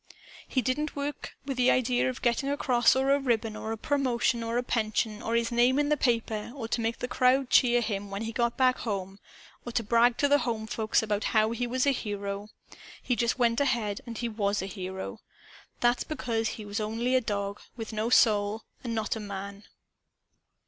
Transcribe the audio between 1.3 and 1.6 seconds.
with